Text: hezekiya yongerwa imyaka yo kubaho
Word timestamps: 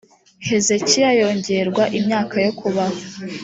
hezekiya 0.47 1.09
yongerwa 1.19 1.83
imyaka 1.97 2.35
yo 2.45 2.51
kubaho 2.59 2.99